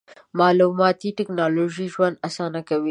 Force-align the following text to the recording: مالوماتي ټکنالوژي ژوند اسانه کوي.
مالوماتي 0.37 1.09
ټکنالوژي 1.17 1.85
ژوند 1.93 2.15
اسانه 2.27 2.61
کوي. 2.69 2.79